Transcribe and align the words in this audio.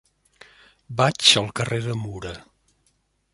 Vaig 1.01 1.27
al 1.41 1.51
carrer 1.61 1.79
de 1.89 1.95
Mura. 2.07 2.33